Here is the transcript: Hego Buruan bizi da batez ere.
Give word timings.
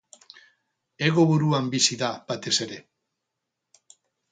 Hego 1.07 1.25
Buruan 1.33 1.69
bizi 1.77 1.99
da 2.01 2.11
batez 2.33 2.55
ere. 2.67 2.83